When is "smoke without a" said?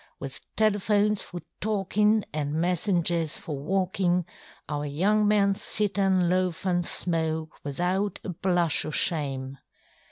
6.87-8.29